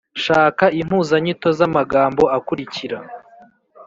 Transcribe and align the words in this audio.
Shaka 0.23 0.65
impuzanyito 0.79 1.47
z’amagambo 1.57 2.23
akurikira 2.37 2.97